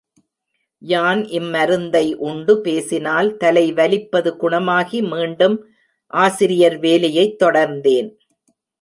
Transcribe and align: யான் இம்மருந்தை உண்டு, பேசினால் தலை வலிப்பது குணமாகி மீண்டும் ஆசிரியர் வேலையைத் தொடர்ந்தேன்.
யான் 0.81 1.21
இம்மருந்தை 1.31 2.15
உண்டு, 2.19 2.61
பேசினால் 2.61 3.37
தலை 3.37 3.65
வலிப்பது 3.73 4.33
குணமாகி 4.35 5.01
மீண்டும் 5.01 5.57
ஆசிரியர் 6.13 6.79
வேலையைத் 6.79 7.41
தொடர்ந்தேன். 7.43 8.09